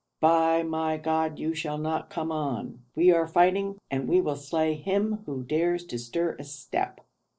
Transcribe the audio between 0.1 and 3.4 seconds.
'By my God you shall not come on!' 'We are